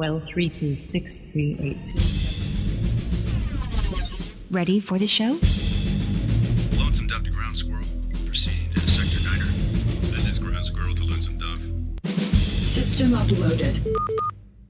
[0.00, 1.76] 1232-638.
[4.50, 5.38] Ready for the show?
[6.78, 7.84] Lonesome Dove to Ground Squirrel.
[8.24, 9.44] Proceeding to Sector Niner.
[10.16, 11.60] This is Ground Squirrel to Lonesome Dove.
[12.64, 13.86] System uploaded.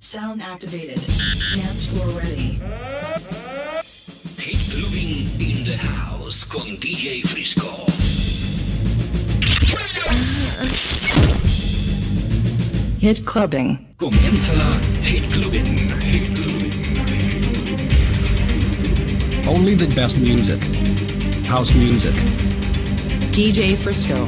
[0.01, 1.01] Sound activated.
[1.55, 2.59] Dance floor ready.
[4.37, 7.87] Hit Clubbing in the House con DJ Frisco.
[10.03, 11.40] Uh, uh.
[13.01, 13.79] Hit clubbing.
[13.97, 14.61] Comienza
[15.01, 15.89] Hit Clubbing.
[16.03, 16.73] Hit Clubbing.
[19.49, 20.63] Only the best music.
[21.47, 22.13] House music.
[23.33, 24.27] DJ Frisco.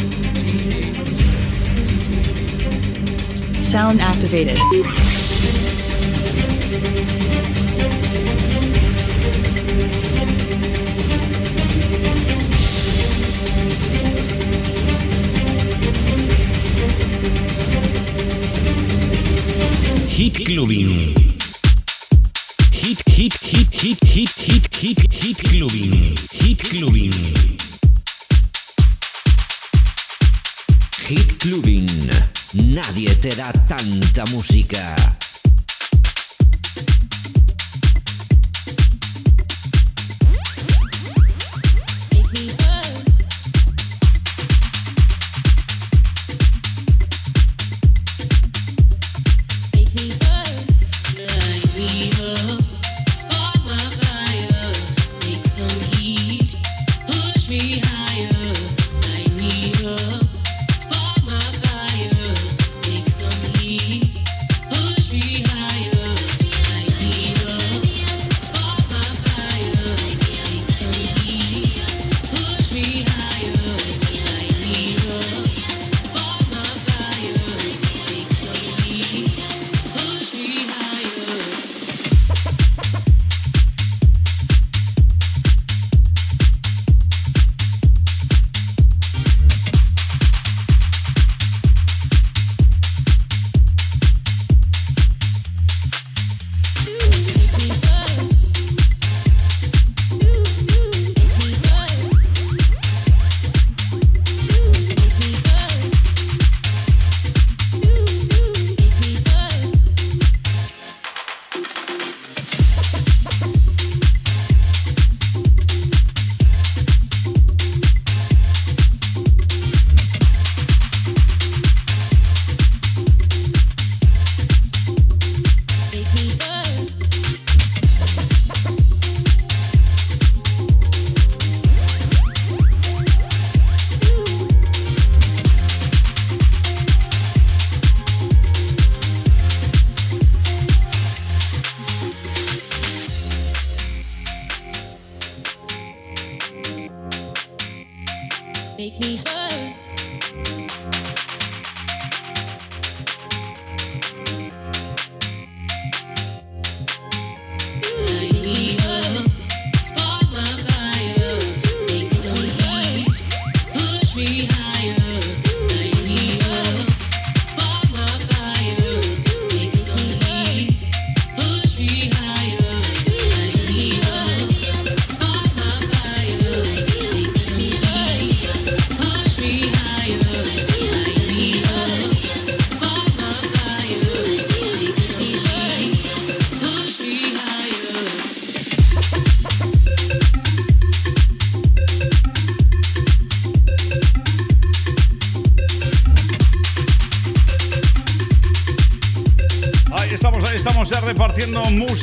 [3.60, 4.58] Sound activated.
[20.22, 21.16] Hit Clubbing.
[22.70, 26.14] Hit, hit, hit, hit, hit, hit, hit, hit Clubbing.
[26.30, 27.12] Hit Clubbing.
[31.08, 31.90] Hit Clubbing.
[32.52, 34.94] Nadie te da tanta música.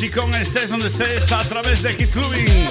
[0.09, 2.67] Musicón, estés donde estés, a través de Hit Clubbing.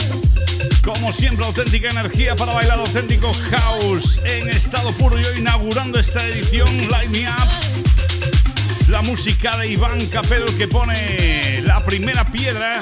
[0.83, 6.25] Como siempre, auténtica energía para bailar auténtico house en estado puro y hoy inaugurando esta
[6.27, 8.89] edición Light Me Up.
[8.89, 12.81] La música de Iván Capel que pone la primera piedra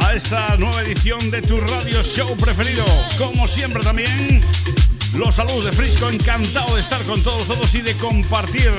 [0.00, 2.84] a esta nueva edición de tu radio show preferido.
[3.18, 4.40] Como siempre también,
[5.16, 8.72] los saludos de Frisco, encantado de estar con todos todos y de compartir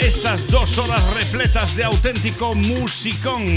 [0.00, 3.56] estas dos horas repletas de auténtico musicón.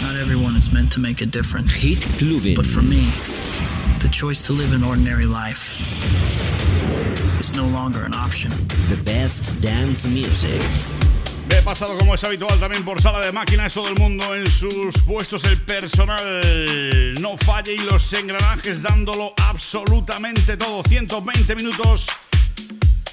[0.00, 1.72] Not everyone is meant to make a difference.
[1.74, 2.56] Hit Clubbing.
[2.56, 3.10] But for me,
[4.00, 5.70] the choice to live an ordinary life
[7.40, 8.52] is no longer an option.
[8.88, 10.60] The best dance music.
[11.52, 14.96] He pasado como es habitual también por sala de máquinas, todo el mundo en sus
[15.06, 20.82] puestos, el personal no falle y los engranajes dándolo absolutamente todo.
[20.82, 22.06] 120 minutos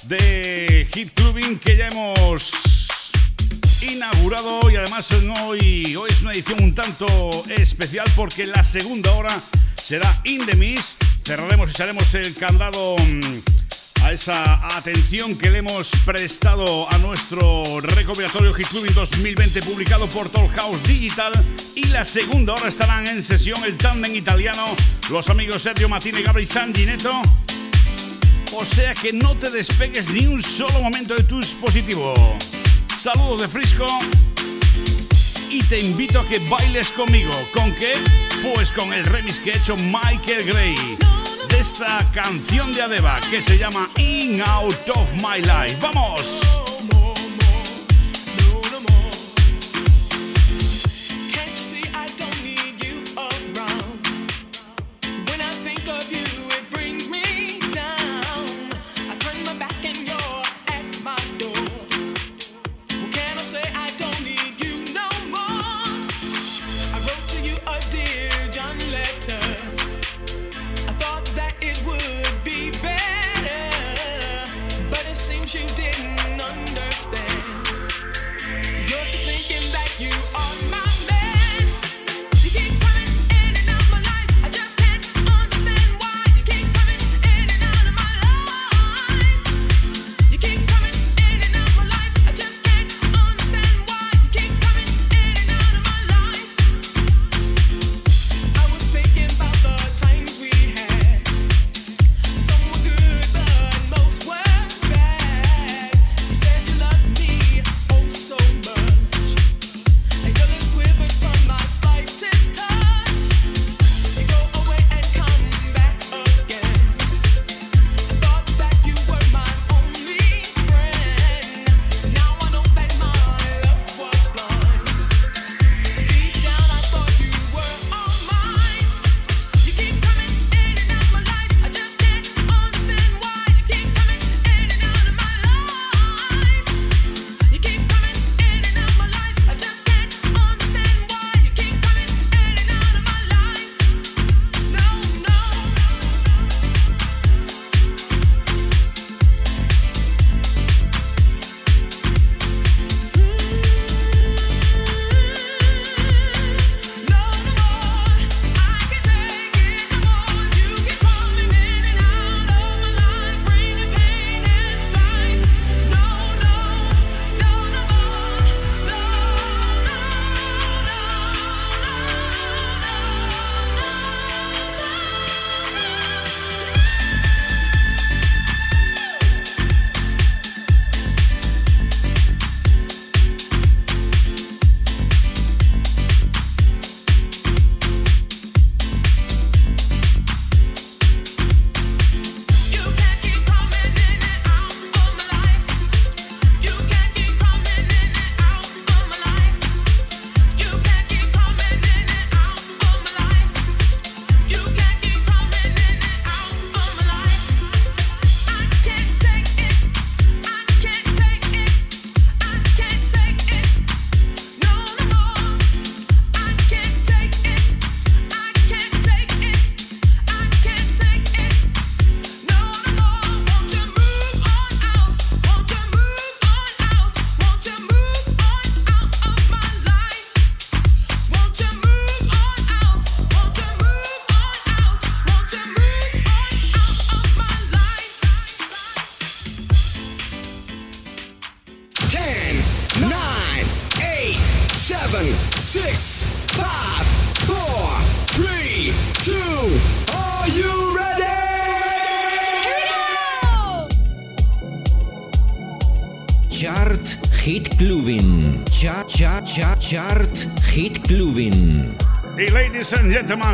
[0.04, 2.88] de Hit Clubbing que ya hemos
[3.82, 5.08] inaugurado y además
[5.42, 7.06] hoy, hoy es una edición un tanto
[7.48, 9.38] especial porque la segunda hora
[9.74, 10.40] será in.
[11.24, 13.59] Cerraremos y echaremos el candado mm,
[14.02, 20.48] a esa atención que le hemos prestado a nuestro recopilatorio Hit 2020 publicado por Toll
[20.48, 21.32] House Digital
[21.74, 24.74] y la segunda hora estarán en sesión el tándem italiano
[25.10, 27.22] los amigos Sergio Martínez, Gabri Sangineto
[28.54, 32.14] o sea que no te despegues ni un solo momento de tu dispositivo
[32.96, 33.86] saludos de Frisco
[35.50, 37.32] y te invito a que bailes conmigo.
[37.52, 37.94] ¿Con qué?
[38.54, 40.74] Pues con el remix que ha hecho Michael Gray
[41.58, 45.76] esta canción de Adeba que se llama In Out of My Life.
[45.80, 46.59] ¡Vamos!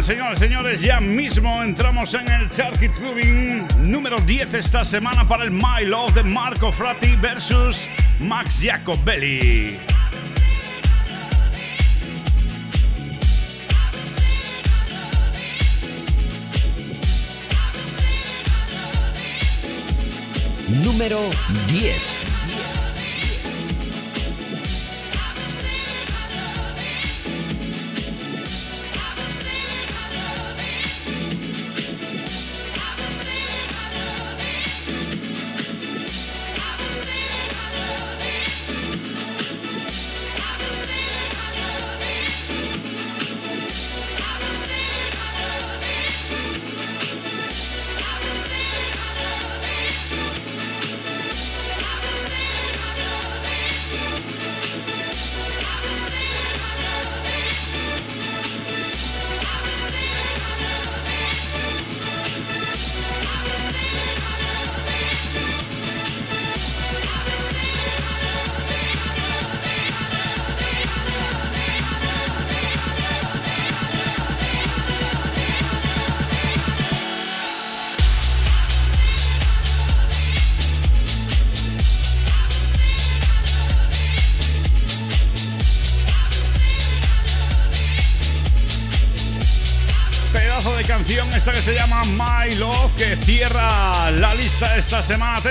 [0.03, 5.51] Señores, señores, ya mismo entramos en el Charity Clubing número 10 esta semana para el
[5.51, 7.89] My Love de Marco Frati versus
[8.21, 9.79] Max Jacobelli.
[20.69, 21.21] Número
[21.69, 22.36] 10.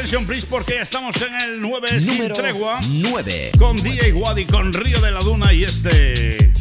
[0.06, 2.80] Attention please porque estamos en el 9 Número sin tregua.
[2.88, 3.54] 9.
[3.58, 3.90] Con 9.
[3.90, 6.54] DJ Wadi, con Río de la Duna y este...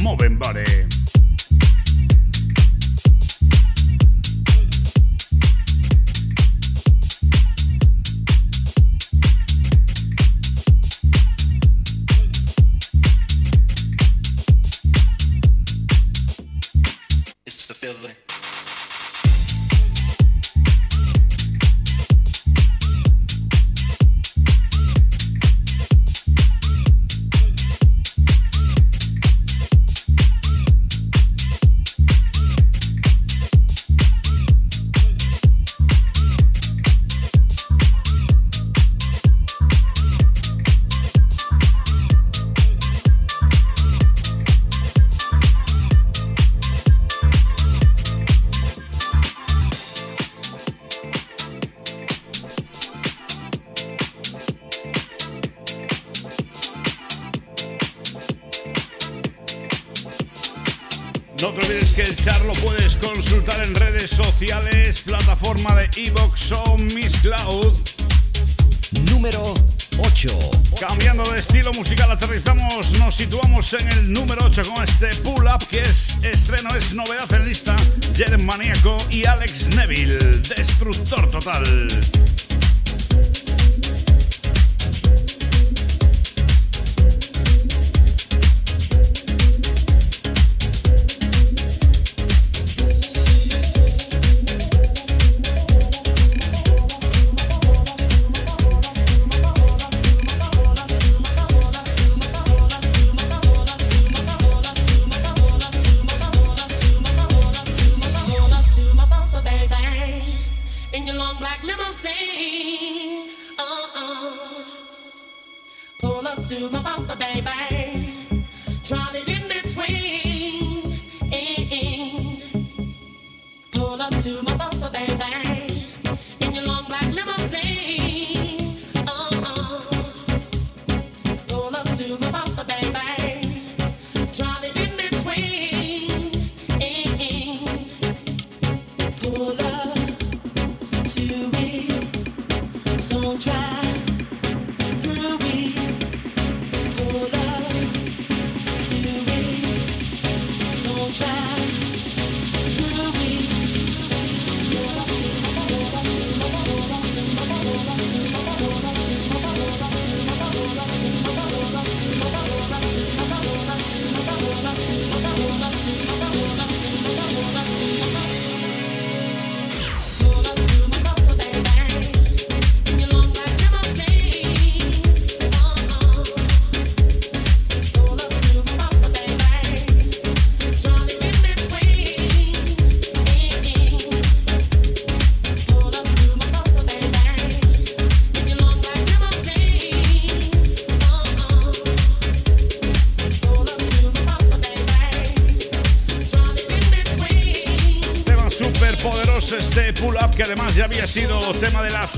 [0.00, 0.88] Movenbare.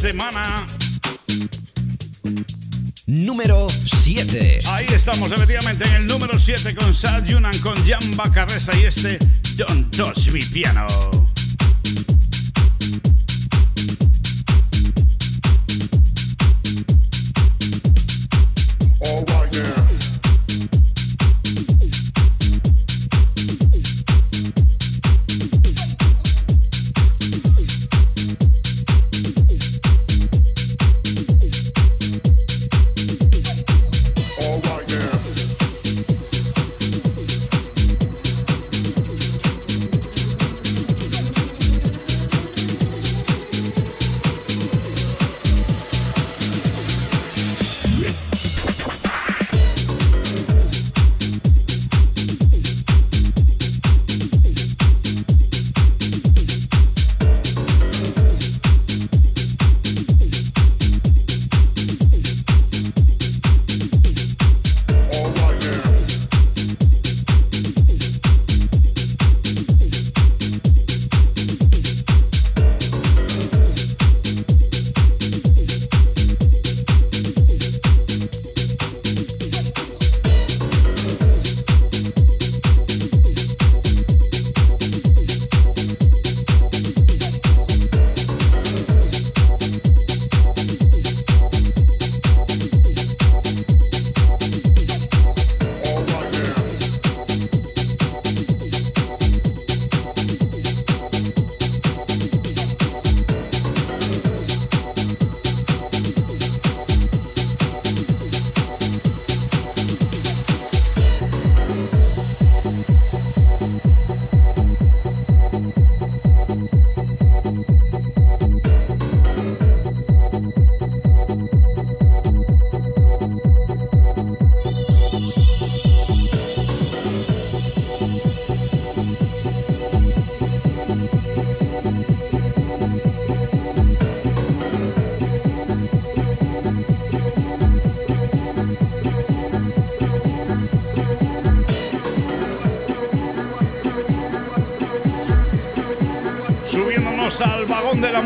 [0.00, 0.66] semana.
[3.06, 4.60] Número 7.
[4.68, 9.18] Ahí estamos, efectivamente, en el número 7 con Sal Yunan, con Jan Bacarresa y este
[9.56, 11.19] Don't Touch Me Piano.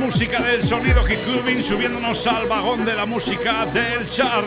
[0.05, 4.47] Música del sonido Hit Clubbing, subiéndonos al vagón de la música del chart.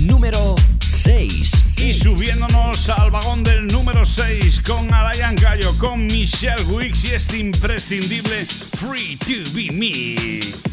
[0.00, 1.78] Número 6.
[1.78, 7.38] Y subiéndonos al vagón del número 6 con Alain Gallo, con Michelle Wicks y este
[7.38, 8.44] imprescindible
[8.76, 10.65] Free to Be Me.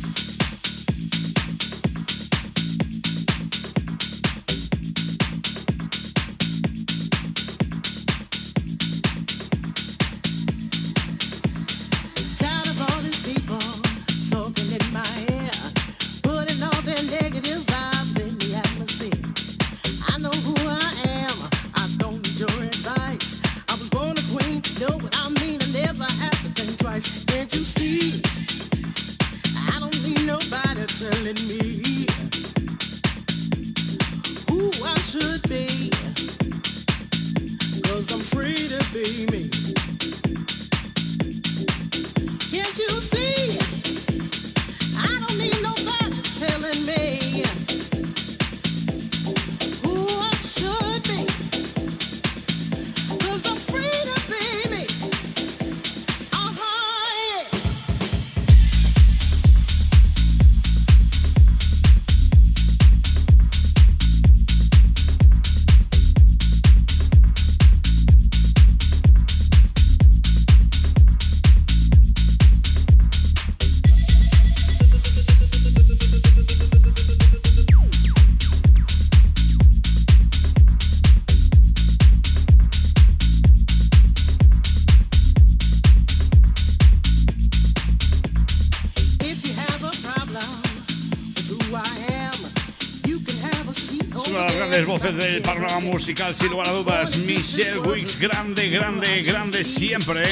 [95.04, 97.18] Voces del panorama musical, sin lugar a dudas.
[97.18, 100.24] Michelle Wicks, grande, grande, grande siempre.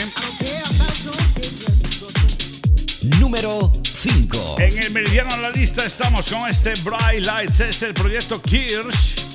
[3.19, 4.57] Número 5.
[4.59, 9.30] En el meridiano de la lista estamos con este Bright Lights, es el proyecto Kirsch.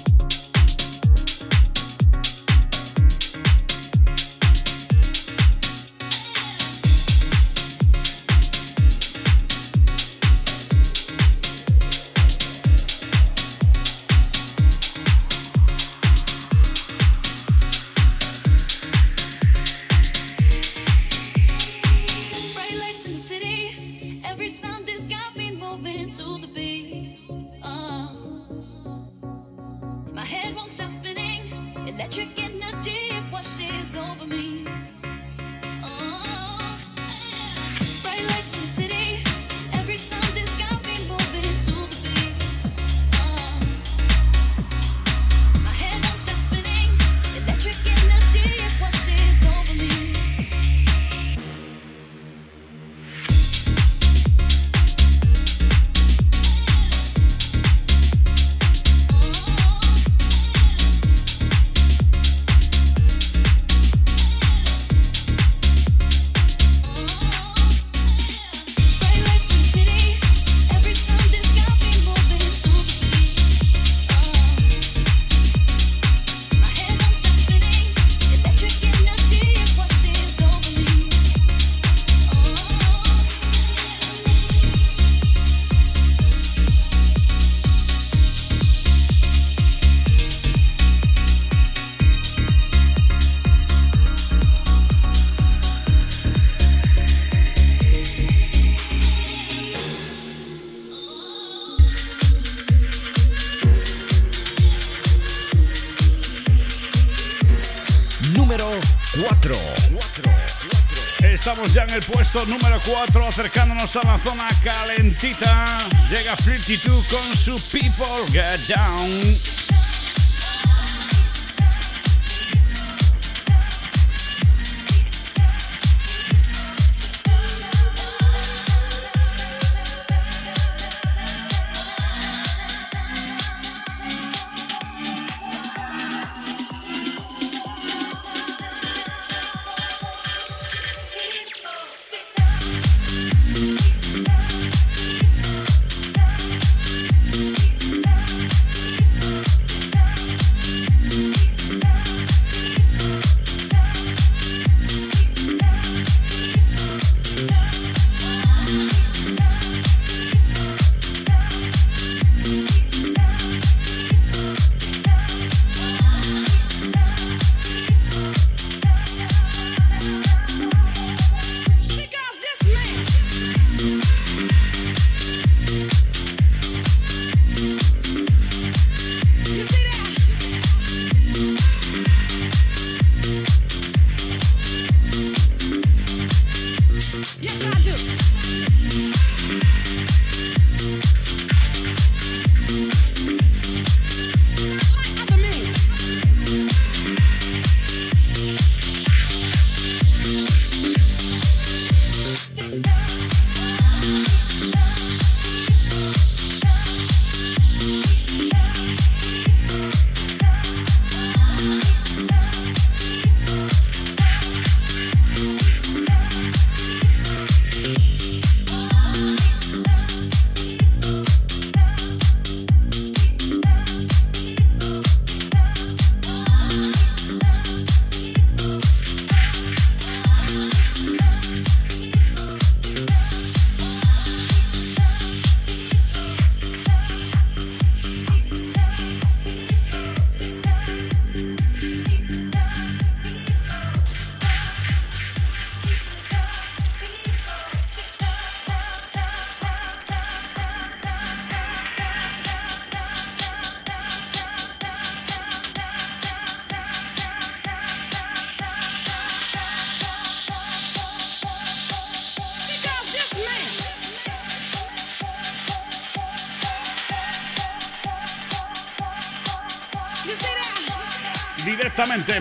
[111.77, 115.87] Ya en el puesto número 4, acercándonos a la zona calentita.
[116.09, 119.56] Llega Flirty 2 con su People Get Down.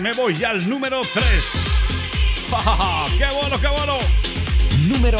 [0.06, 1.24] Me voy ya al número 3.
[3.18, 3.98] ¡Qué bueno, qué bueno!
[4.86, 5.18] Número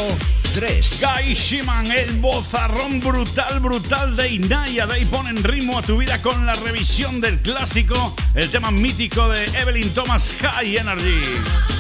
[0.55, 1.01] 3.
[1.03, 4.87] Guy Shiman, el bozarrón brutal, brutal de Inaya.
[4.87, 9.29] De ahí ponen ritmo a tu vida con la revisión del clásico, el tema mítico
[9.29, 11.76] de Evelyn Thomas, High Energy.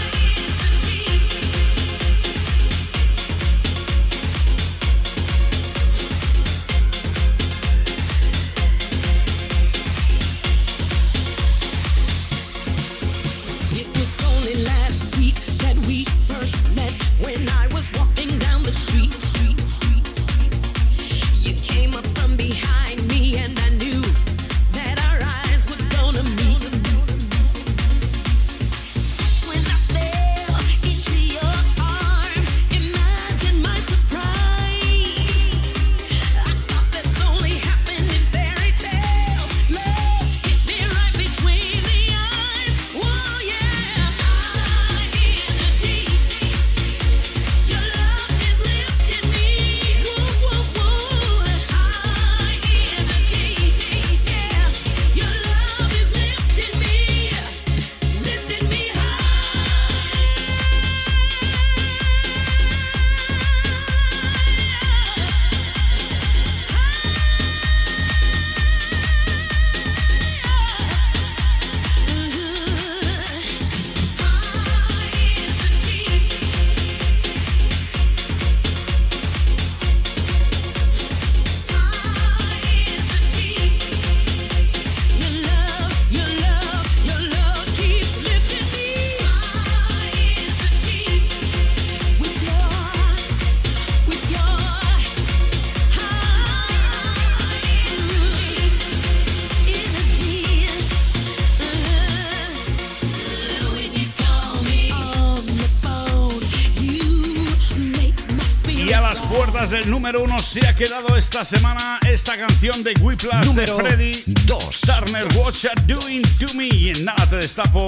[110.77, 114.81] Quedado esta semana esta canción de Whiplash de Freddy 2.
[114.83, 116.69] Turner, What You Doing to Me.
[116.71, 117.87] Y en nada te destapo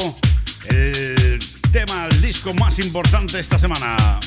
[0.71, 1.39] el
[1.71, 4.19] tema, el disco más importante esta semana.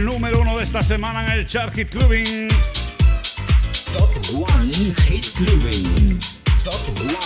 [0.00, 2.48] El número uno de esta semana en el Charky Clubbing.
[3.92, 6.18] Top One Hit Clubbing.
[6.64, 6.74] Top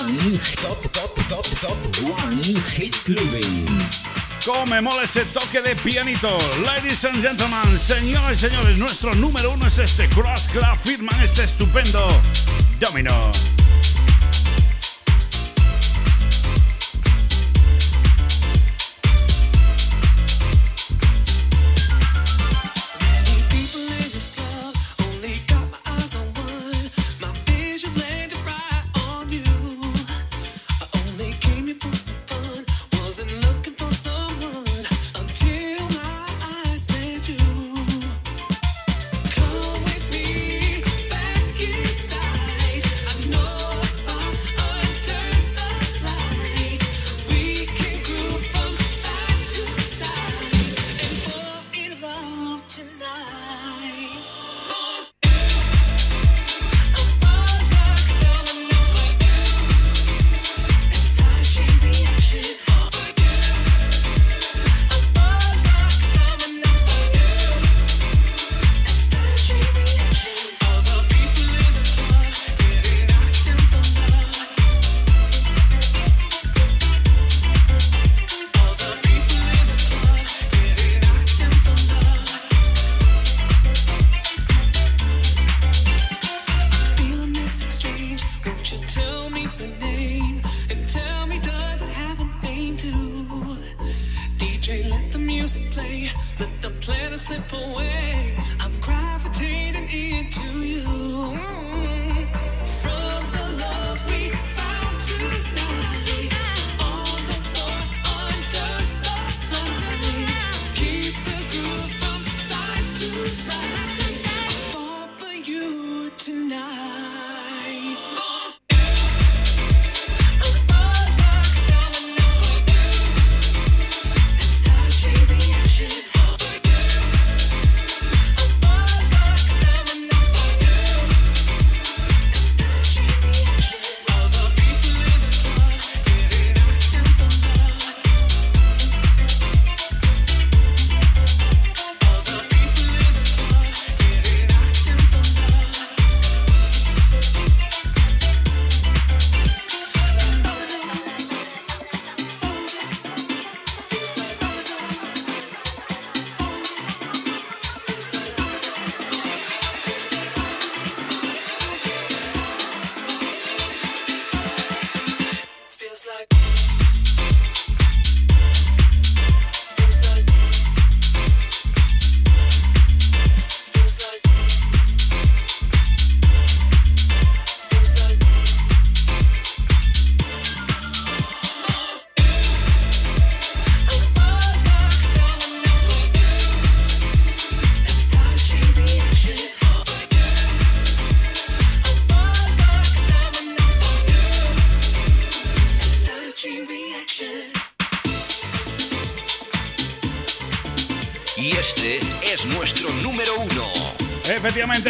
[0.00, 2.42] One, top, top, top, top One
[2.74, 3.66] Hit Clubbing.
[4.44, 6.36] Cómo me mola ese toque de pianito.
[6.64, 10.08] Ladies and gentlemen, señores y señores, nuestro número uno es este.
[10.08, 12.08] Cross Club firman este estupendo
[12.80, 13.30] Domino.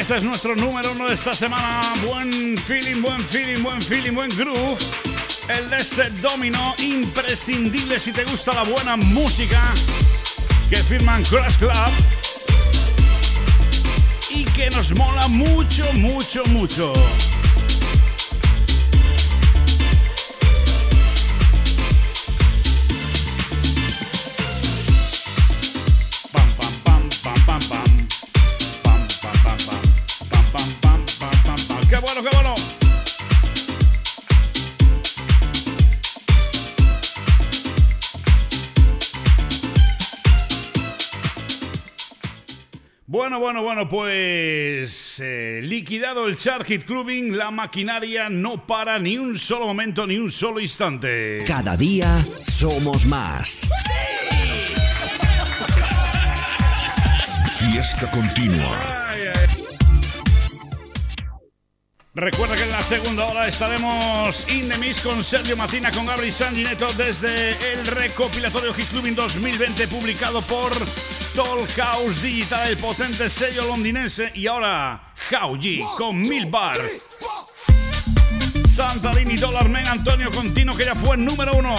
[0.05, 1.81] Este es nuestro número uno de esta semana.
[2.07, 4.77] Buen feeling, buen feeling, buen feeling, buen groove.
[5.49, 9.63] El de este domino imprescindible si te gusta la buena música
[10.69, 11.73] que firman Crash Club
[14.29, 16.93] y que nos mola mucho, mucho, mucho.
[43.35, 49.19] Bueno, bueno, bueno, pues eh, liquidado el Chart Hit Clubbing, la maquinaria no para ni
[49.19, 51.43] un solo momento, ni un solo instante.
[51.45, 53.69] Cada día somos más.
[57.59, 59.05] Fiesta continua.
[62.15, 66.33] Recuerda que en la segunda hora estaremos in the mix con Sergio Matina, con Gabriel
[66.33, 70.71] Sangineto desde el recopilatorio Hit Clubbing 2020 publicado por
[71.35, 74.31] Toll House Digital, el potente sello londinense.
[74.35, 76.79] Y ahora, Hauji con Mil Bar.
[78.69, 81.75] Santarini, Dollar Man, Antonio Contino, que ya fue número uno.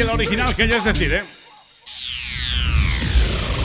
[0.00, 1.12] que la original, que ya es decir.
[1.12, 1.22] ¿eh?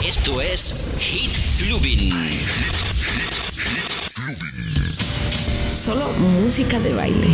[0.06, 2.30] Esto es Hit Clubin.
[5.72, 7.28] Solo música de baile.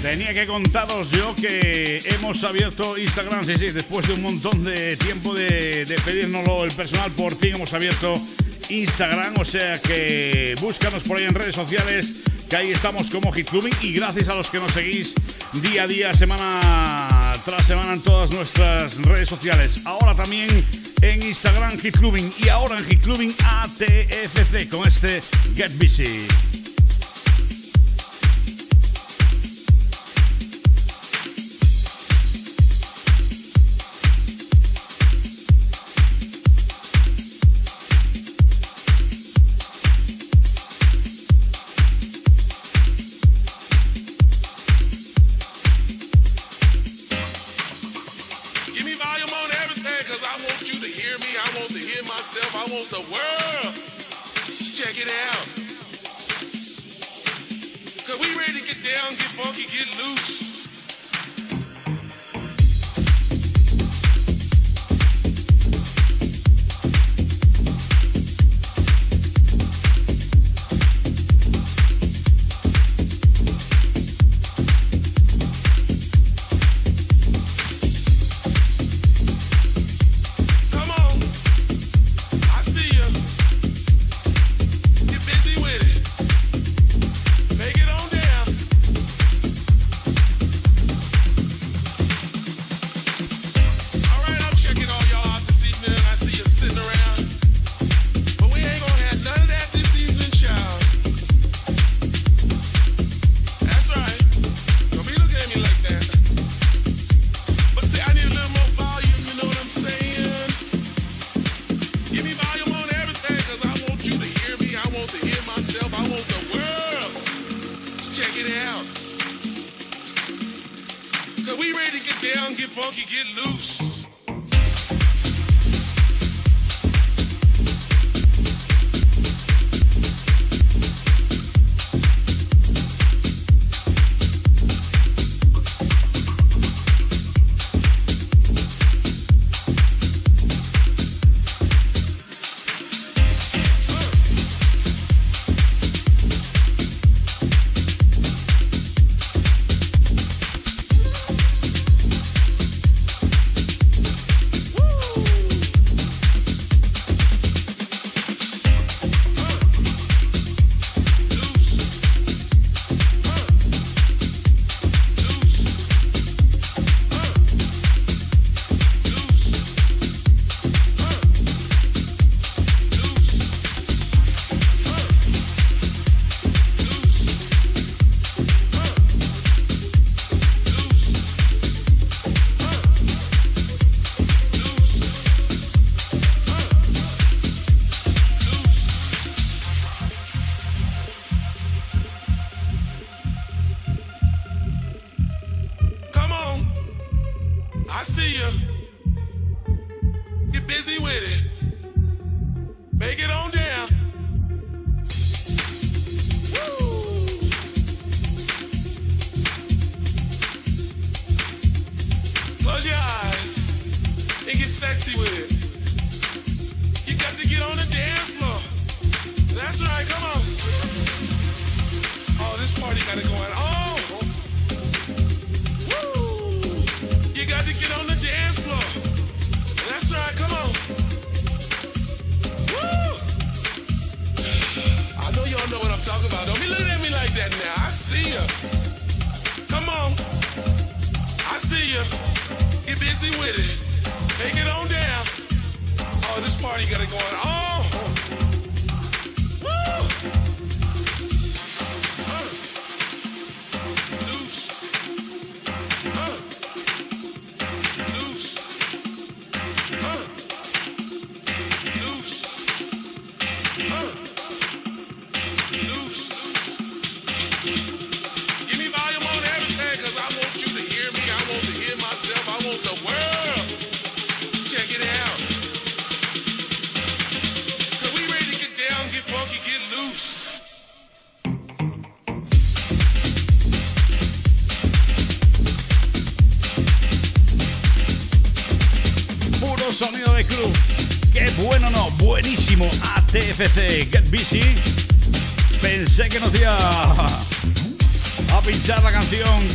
[0.00, 4.96] Tenía que contaros yo que hemos abierto Instagram, sí, sí, después de un montón de
[4.96, 8.18] tiempo de, de pedírnoslo el personal, por fin hemos abierto
[8.70, 13.50] Instagram, o sea que búscanos por ahí en redes sociales, que ahí estamos como Hit
[13.50, 15.14] Clubing y gracias a los que nos seguís
[15.52, 17.11] día a día, semana
[17.44, 19.80] tras semana en todas nuestras redes sociales.
[19.84, 20.48] Ahora también
[21.00, 25.22] en Instagram Hit Clubing y ahora en Hit Clubing ATFC con este
[25.56, 26.26] Get Busy.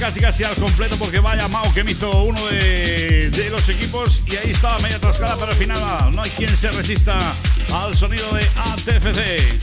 [0.08, 4.22] Casi casi al completo porque vaya Mao que me hizo uno de, de los equipos
[4.26, 7.20] y ahí estaba media trascada, pero al final no hay quien se resista
[7.74, 9.60] al sonido de ATFC.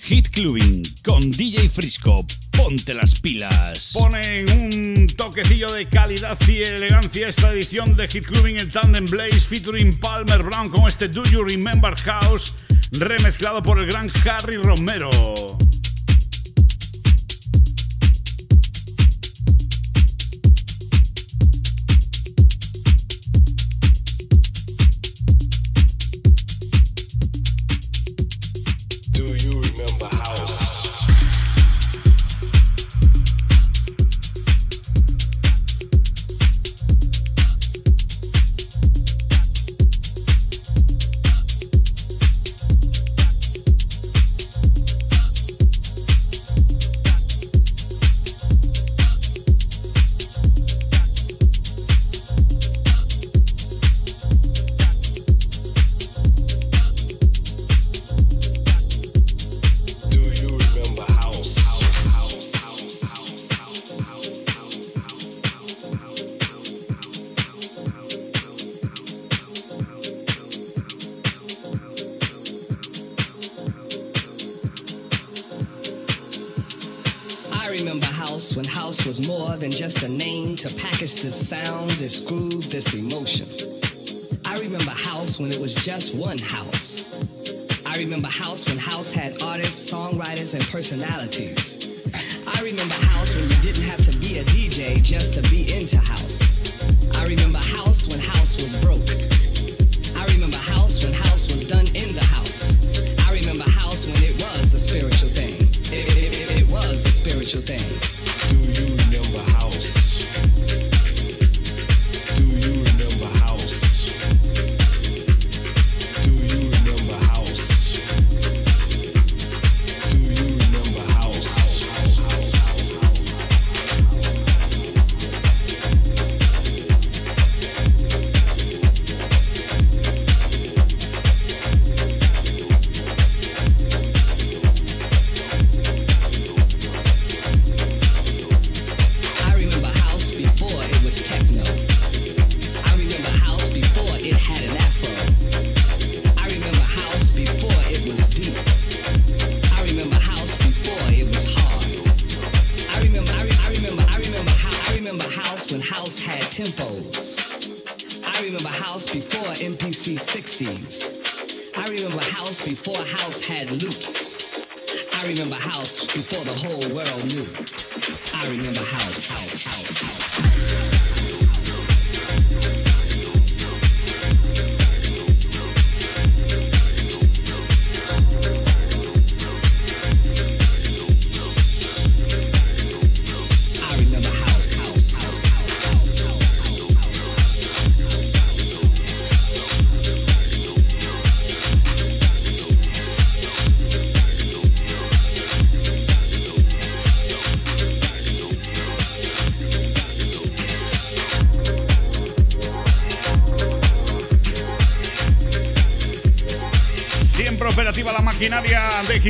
[0.00, 2.24] Hit Clubbing con DJ Frisco.
[2.72, 3.90] Ponte las pilas.
[3.92, 9.40] Ponen un toquecillo de calidad y elegancia esta edición de Hit Clubbing en Tandem Blaze
[9.40, 12.54] featuring Palmer Brown con este Do You Remember House
[12.92, 15.51] remezclado por el gran Harry Romero.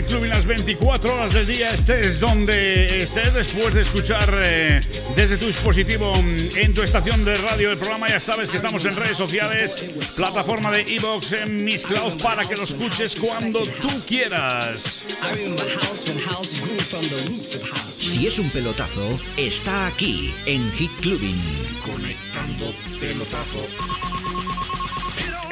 [0.03, 1.73] Hit Club en las 24 horas del día.
[1.73, 4.81] Estés donde estés después de escuchar eh,
[5.17, 8.09] desde tu dispositivo mm, en tu estación de radio el programa.
[8.09, 9.87] Ya sabes que estamos en redes sociales,
[10.17, 15.05] plataforma de Evox, en Miss Cloud para que lo escuches cuando tú quieras.
[17.93, 21.41] Si es un pelotazo, está aquí en Hit Clubbing.
[21.85, 23.67] Conectando pelotazo.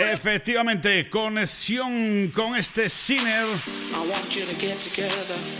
[0.00, 3.46] Efectivamente, conexión con este Sinner,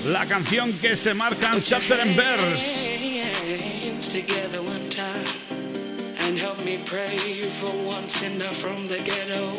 [0.07, 2.87] la canción que se marca en Chapter and Verse.
[2.87, 5.27] Hands together one time
[6.21, 9.57] and help me pray for one sinner from the ghetto.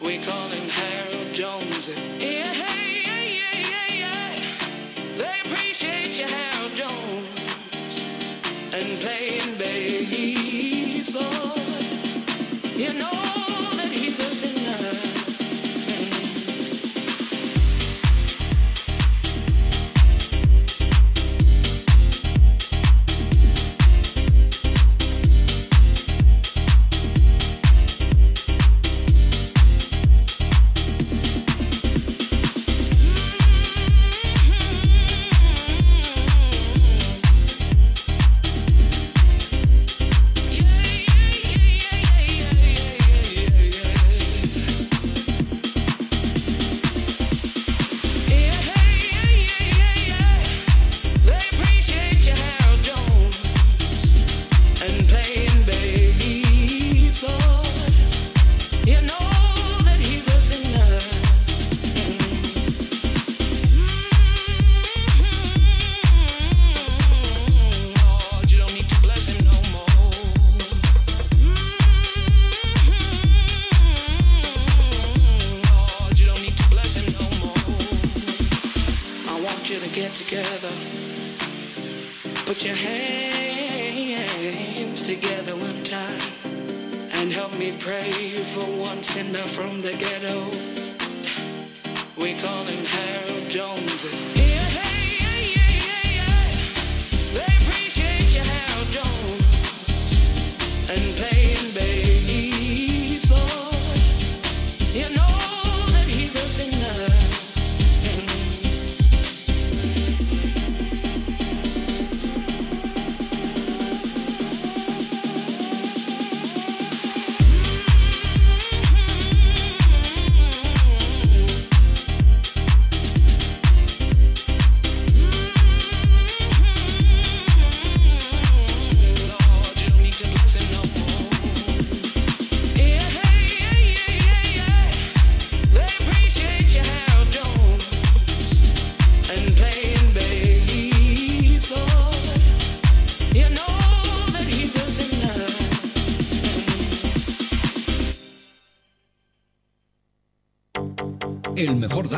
[0.00, 1.88] We call him Harold Jones.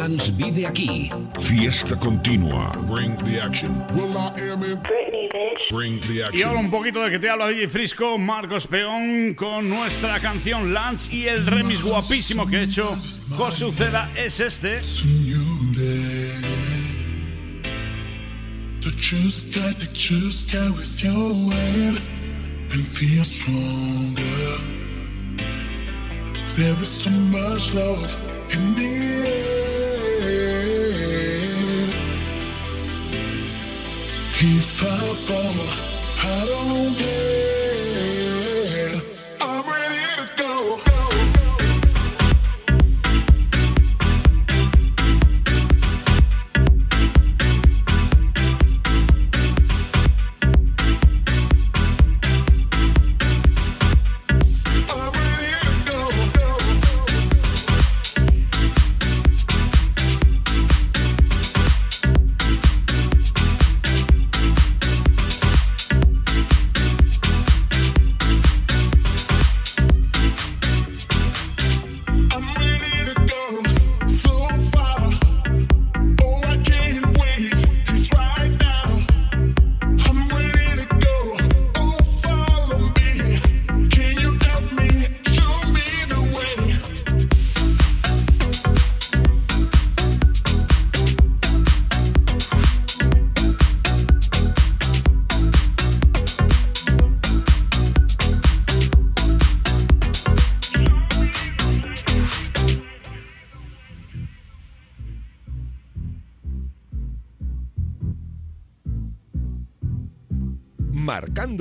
[0.01, 1.11] Dance vive aquí.
[1.39, 2.73] Fiesta continua.
[2.89, 3.71] Bring the action.
[3.93, 5.69] Will I am in Britney, bitch.
[5.71, 6.49] Bring the Y action.
[6.49, 11.13] ahora un poquito de que te habla DJ Frisco, Marcos Peón, con nuestra canción Lunch
[11.13, 12.87] y el remix guapísimo que ha hecho
[13.37, 14.81] José Uceda es este.
[18.81, 22.01] The juice got the juice got with your wave
[22.73, 24.65] and feel stronger.
[26.57, 28.30] There is so much love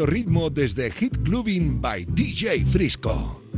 [0.06, 3.49] Ritmo desde Hit Clubbing by DJ Frisco.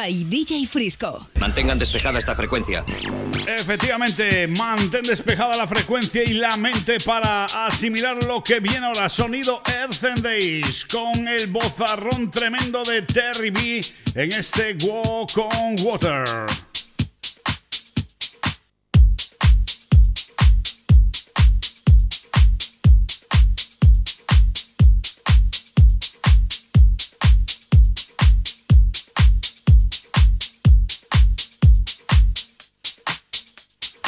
[0.00, 1.28] By DJ Frisco.
[1.38, 2.84] Mantengan despejada esta frecuencia.
[3.46, 9.10] Efectivamente, mantén despejada la frecuencia y la mente para asimilar lo que viene ahora.
[9.10, 13.80] Sonido Earth and Days con el bozarrón tremendo de Terry B
[14.14, 16.69] en este Walk on Water.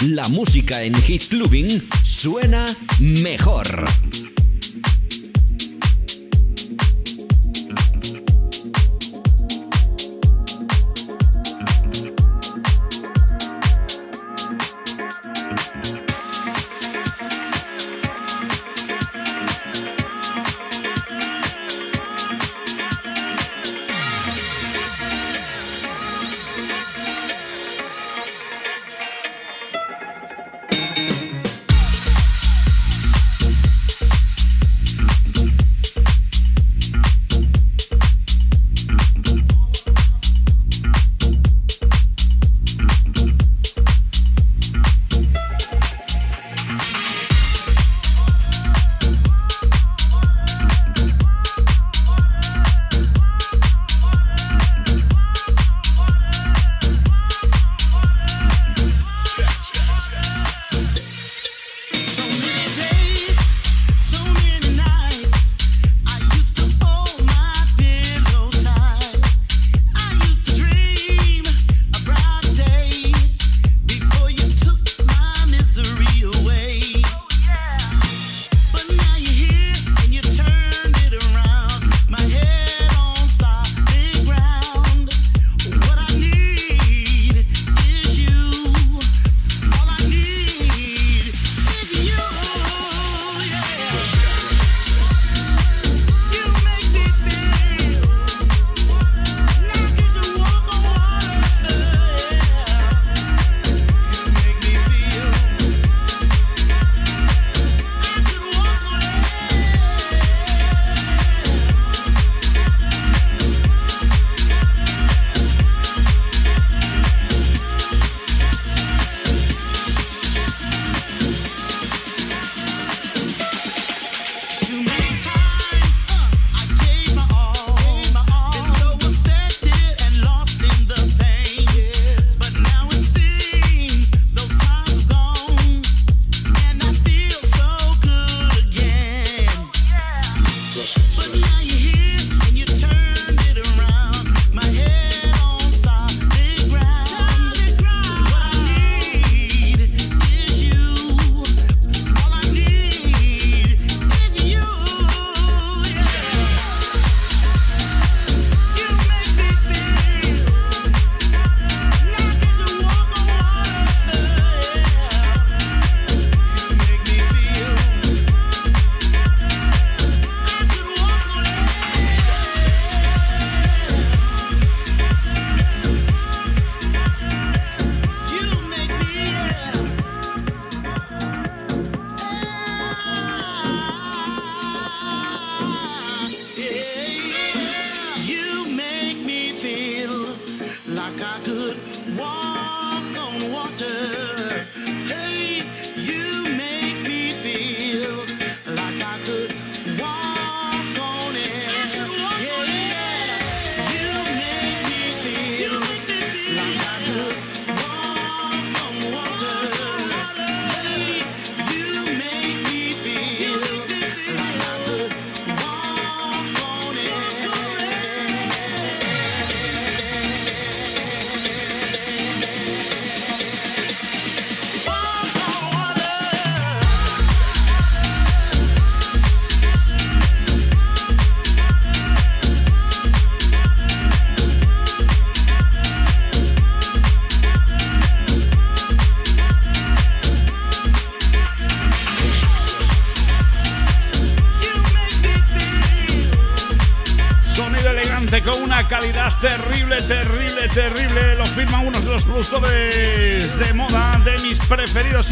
[0.08, 2.66] La música en Hit Clubbing suena
[2.98, 3.84] mejor.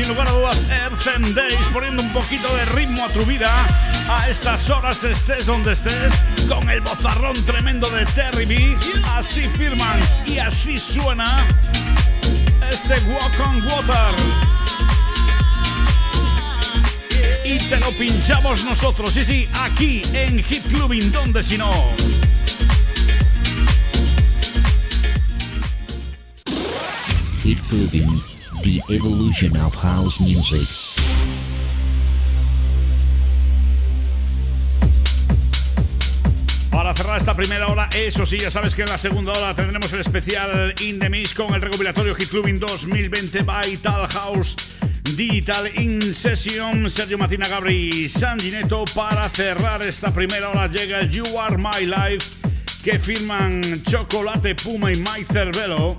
[0.01, 0.67] Sin lugar a dudas,
[1.35, 3.51] Days, poniendo un poquito de ritmo a tu vida
[4.09, 6.15] a estas horas, estés donde estés,
[6.49, 8.77] con el bozarrón tremendo de Terry B.
[9.15, 11.47] Así firman y así suena
[12.71, 14.15] este Walk on Water.
[17.45, 21.73] Y te lo pinchamos nosotros, sí, sí, aquí en Hit Clubbing, donde si no.
[27.43, 28.23] Hit Clubbing,
[28.63, 30.67] the evolution of house music.
[36.71, 39.93] Para cerrar esta primera hora, eso sí, ya sabes que en la segunda hora tendremos
[39.93, 44.57] el especial In The Mix con el recopilatorio Hit Clubbing 2020 Vital House
[45.17, 46.91] Digital In Session.
[46.91, 48.85] Sergio Matina Gabri Sangineto.
[48.95, 52.41] Para cerrar esta primera hora llega el You Are My Life
[52.83, 55.99] que firman Chocolate Puma y Mike Cervelo.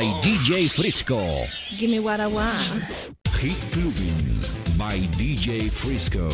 [0.00, 1.20] By DJ Frisco.
[1.76, 2.56] Give me what I want.
[3.38, 4.40] Hit Clubbing
[4.78, 6.26] by DJ Frisco.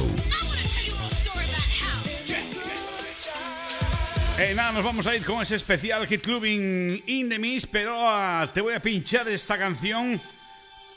[4.38, 8.48] Eh, nada, nos vamos a ir con ese especial Hit Clubbing in the pero ah,
[8.54, 10.20] te voy a pinchar esta canción.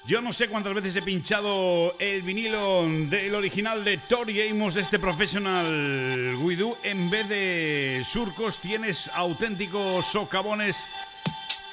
[0.06, 4.82] Yo no sé cuántas veces he pinchado el vinilo del original de Tori Amos, de
[4.82, 6.78] este Professional We Do.
[6.84, 10.78] En vez de surcos tienes auténticos socavones.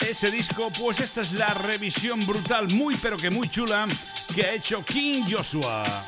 [0.00, 3.86] Ese disco, pues esta es la revisión brutal, muy pero que muy chula,
[4.34, 6.04] que ha hecho King Joshua.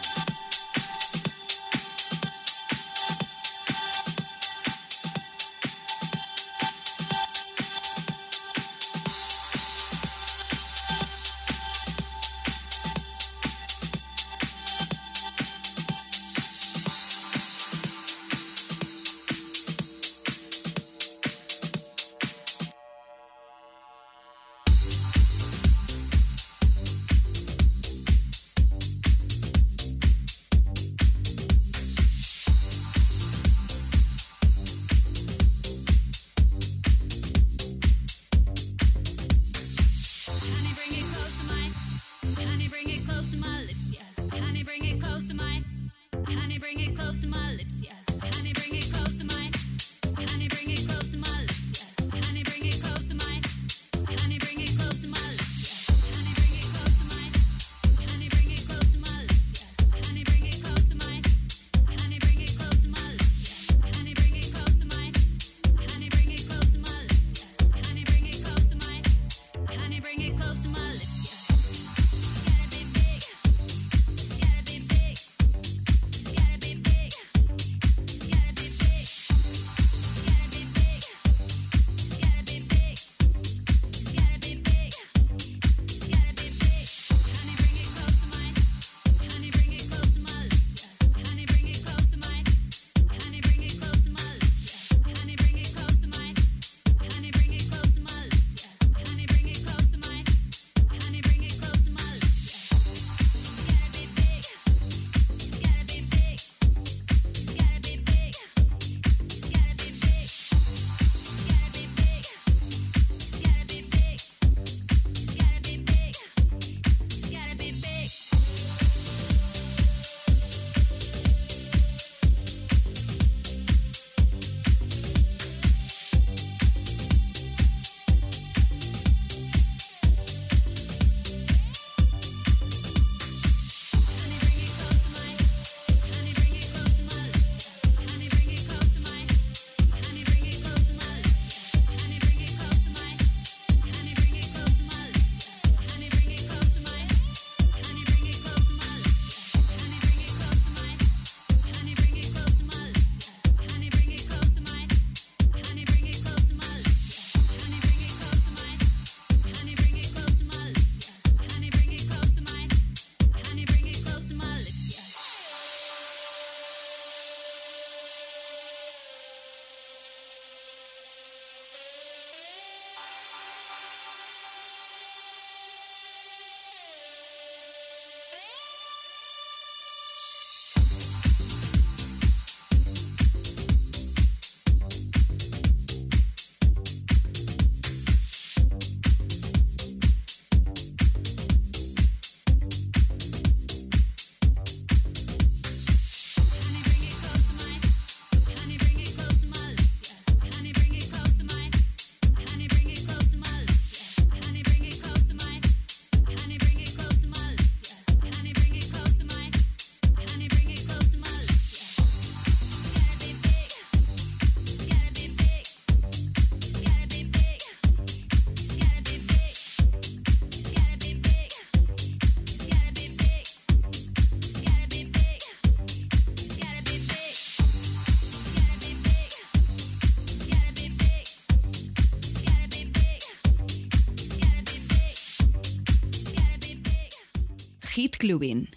[237.99, 238.69] Hit Clubbing.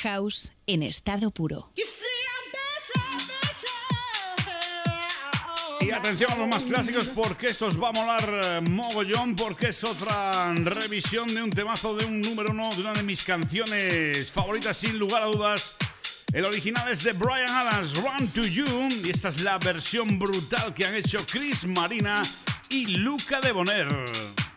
[0.00, 1.70] House en estado puro.
[5.82, 9.68] Y atención a los más clásicos porque esto os va a molar eh, mogollón porque
[9.68, 14.32] es otra revisión de un temazo de un número uno de una de mis canciones
[14.32, 15.74] favoritas sin lugar a dudas.
[16.32, 20.72] El original es de Brian Adams, Run to You, y esta es la versión brutal
[20.72, 22.22] que han hecho Chris Marina
[22.70, 24.47] y Luca de Boner.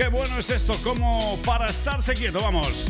[0.00, 2.86] Qué bueno, es esto, como para estarse quieto, vamos.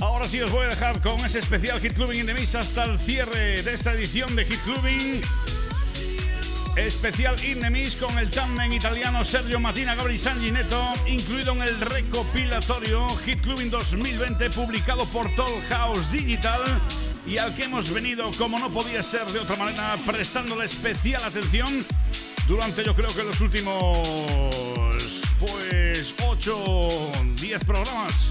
[0.00, 2.98] Ahora sí os voy a dejar con ese especial Hit Clubbing in the hasta el
[2.98, 5.20] cierre de esta edición de Hit Clubbing.
[6.74, 13.06] Especial in the con el tándem italiano Sergio Matina Gabri Sanguineto, incluido en el recopilatorio
[13.24, 16.62] Hit Clubbing 2020 publicado por Toll House Digital
[17.28, 21.86] y al que hemos venido, como no podía ser de otra manera, prestándole especial atención
[22.48, 24.61] durante yo creo que los últimos
[26.42, 28.30] 8 10 programas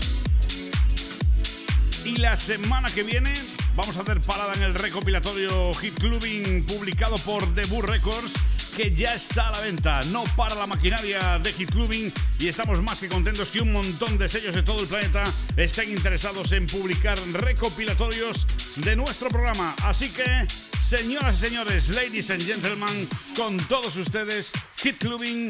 [2.04, 3.32] y la semana que viene
[3.74, 8.34] vamos a hacer parada en el recopilatorio Hit Clubbing publicado por Debut Records
[8.76, 10.02] que ya está a la venta.
[10.12, 14.18] No para la maquinaria de Hit Clubbing y estamos más que contentos que un montón
[14.18, 15.24] de sellos de todo el planeta
[15.56, 19.74] estén interesados en publicar recopilatorios de nuestro programa.
[19.84, 20.46] Así que,
[20.82, 23.08] señoras y señores, ladies and gentlemen,
[23.38, 24.52] con todos ustedes,
[24.84, 25.50] Hit Clubbing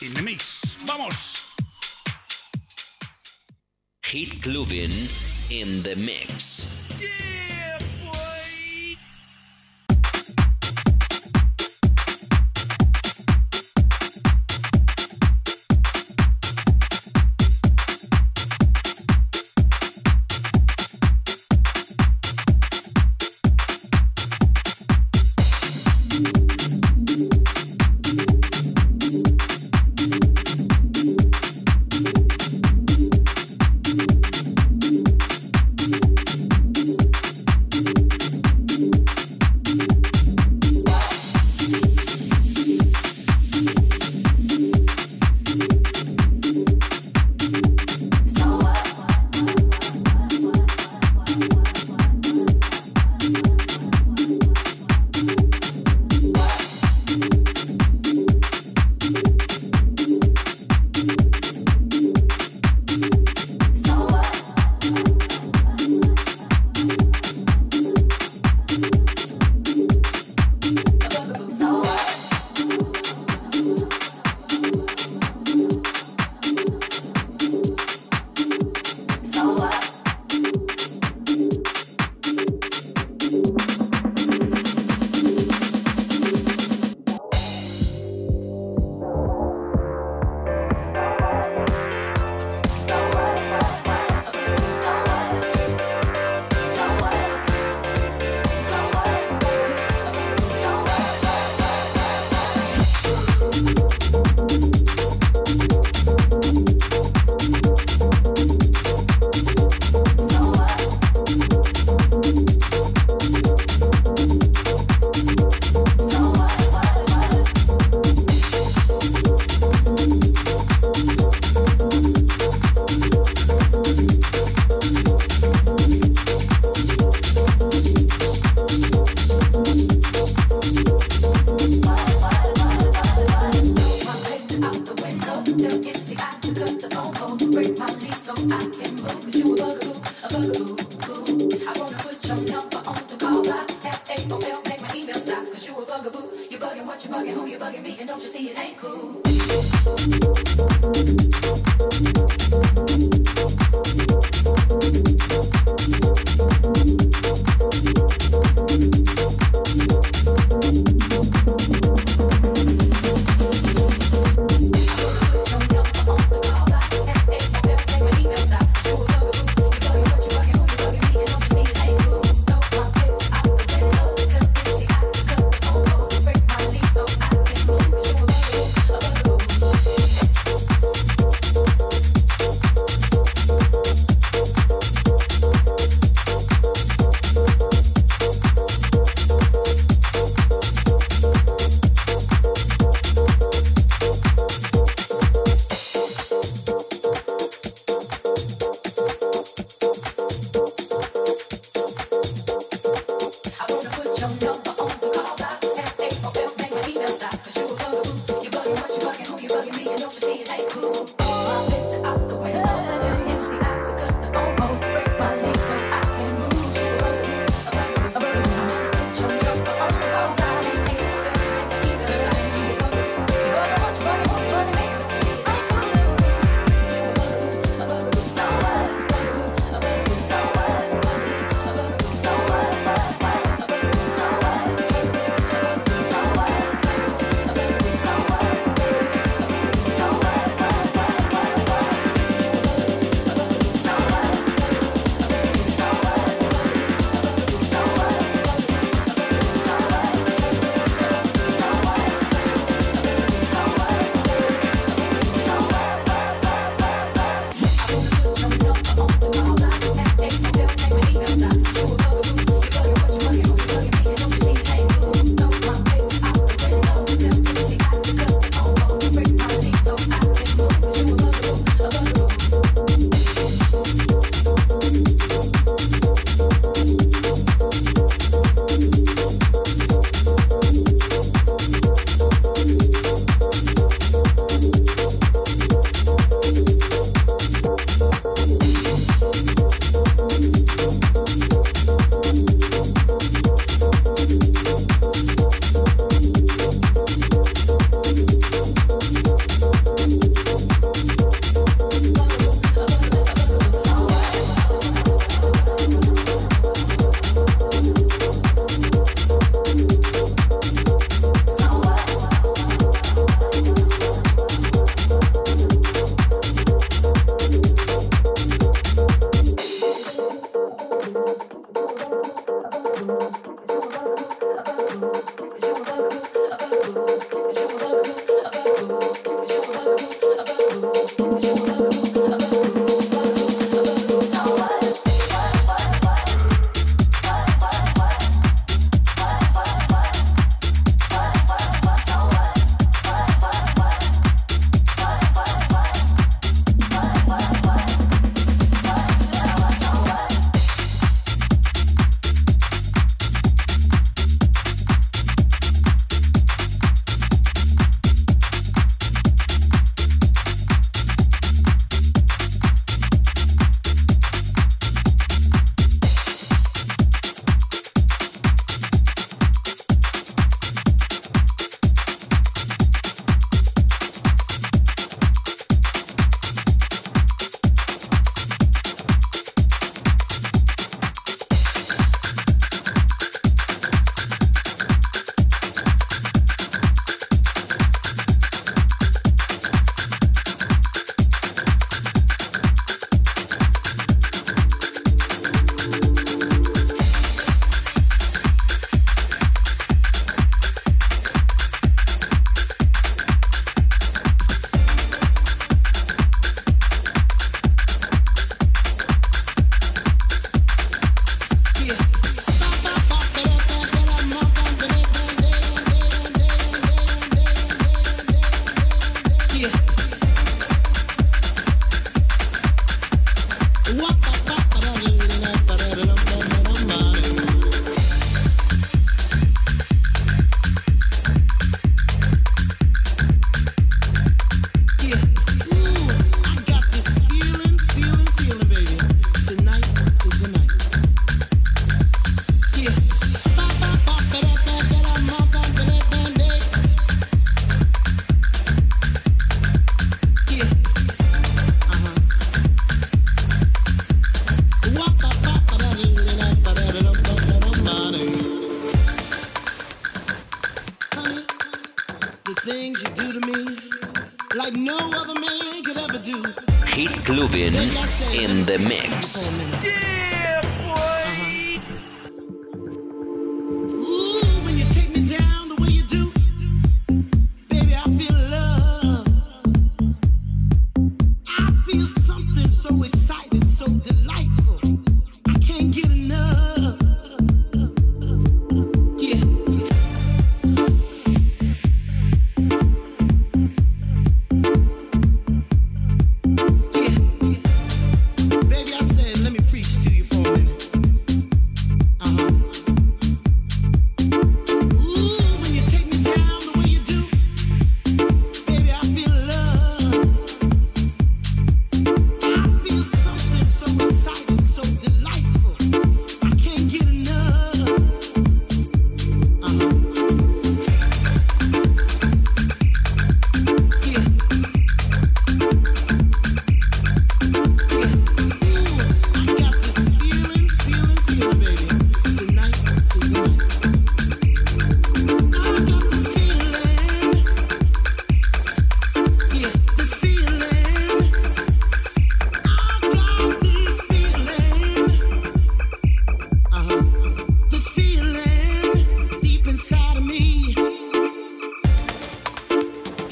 [0.00, 0.76] in the Mix.
[0.86, 1.31] ¡Vamos!
[4.12, 5.08] Hit Clubbing
[5.48, 6.91] in the Mix.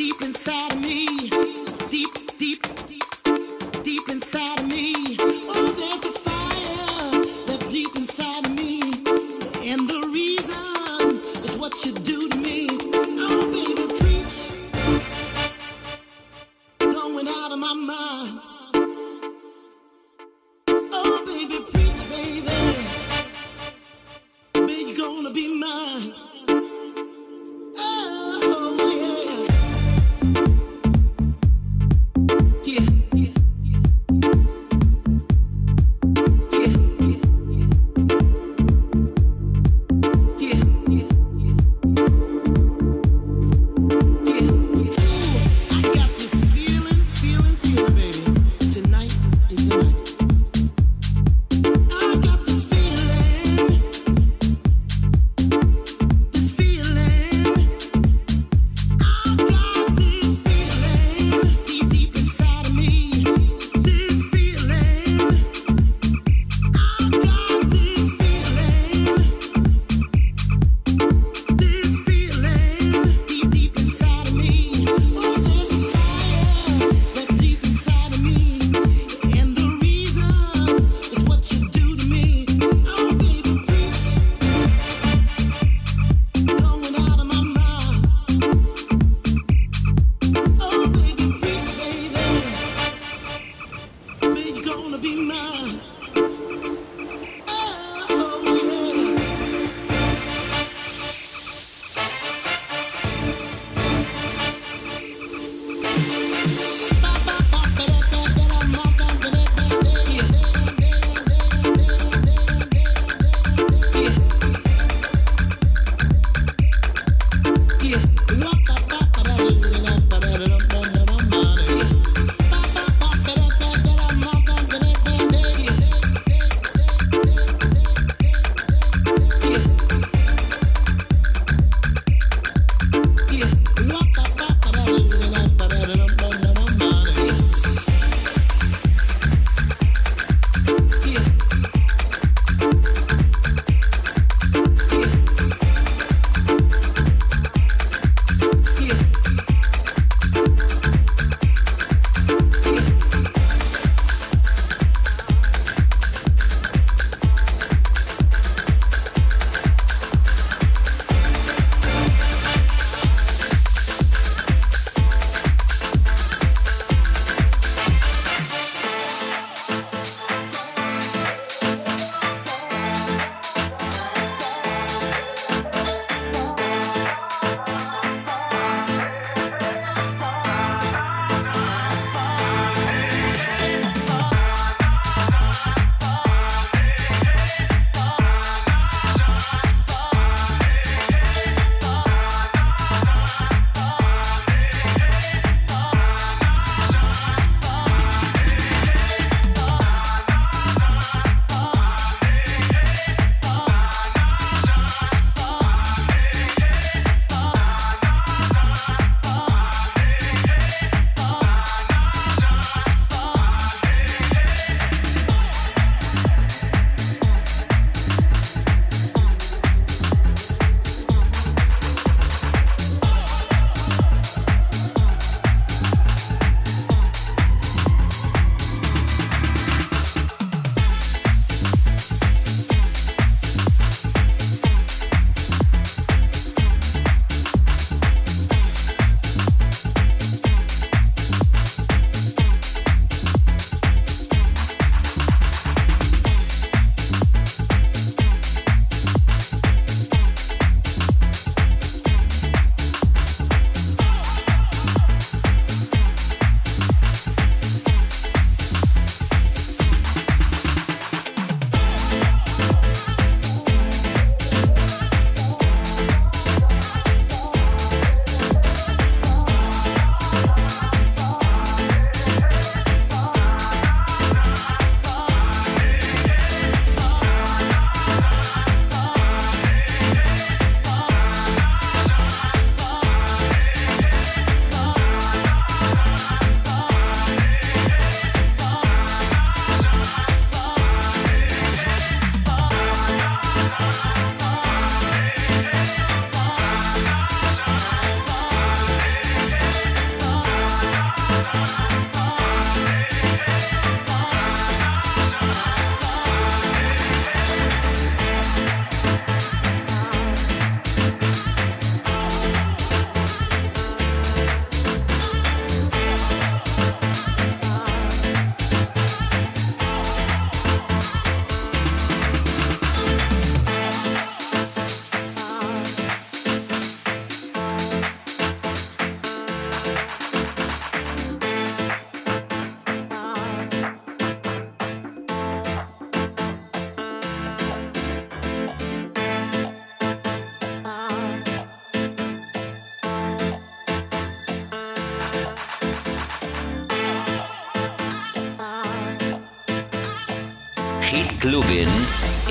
[0.00, 1.49] Deep inside of me.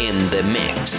[0.09, 0.98] In the mix.